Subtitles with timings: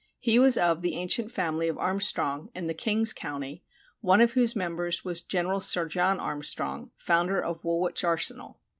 [0.19, 3.63] He was of the ancient family of Armstrong in the King's county,
[3.99, 8.57] one of whose members was General Sir John Armstrong, founder of Woolwich arsenal.